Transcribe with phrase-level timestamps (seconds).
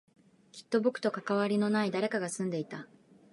[0.51, 2.87] きっと僕と関わりのない誰かが住んでいた